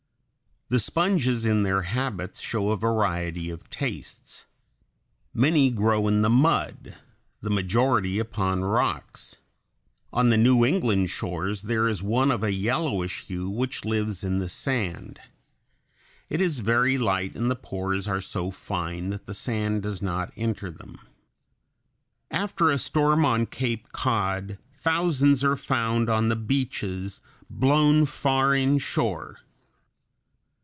The 0.71 0.79
sponges 0.79 1.45
in 1.45 1.63
their 1.63 1.81
habits 1.81 2.39
show 2.39 2.71
a 2.71 2.77
variety 2.77 3.49
of 3.49 3.69
tastes. 3.69 4.45
Many 5.33 5.69
grow 5.69 6.07
in 6.07 6.21
the 6.21 6.29
mud, 6.29 6.95
the 7.41 7.49
majority 7.49 8.19
upon 8.19 8.63
rocks. 8.63 9.35
On 10.13 10.29
the 10.29 10.37
New 10.37 10.63
England 10.63 11.09
shores 11.09 11.63
there 11.63 11.89
is 11.89 12.01
one 12.01 12.31
of 12.31 12.41
a 12.41 12.53
yellowish 12.53 13.25
hue 13.27 13.49
which 13.49 13.83
lives 13.83 14.23
in 14.23 14.39
the 14.39 14.47
sand. 14.47 15.19
It 16.29 16.39
is 16.39 16.61
very 16.61 16.97
light, 16.97 17.35
and 17.35 17.51
the 17.51 17.57
pores 17.57 18.07
are 18.07 18.21
so 18.21 18.49
fine 18.49 19.09
that 19.09 19.25
the 19.25 19.33
sand 19.33 19.83
does 19.83 20.01
not 20.01 20.31
enter 20.37 20.71
them. 20.71 21.01
After 22.29 22.71
a 22.71 22.77
storm 22.77 23.25
on 23.25 23.45
Cape 23.45 23.91
Cod 23.91 24.57
thousands 24.71 25.43
are 25.43 25.57
found 25.57 26.07
on 26.09 26.29
the 26.29 26.37
beaches, 26.37 27.19
blown 27.49 28.05
far 28.05 28.55
inshore. 28.55 29.39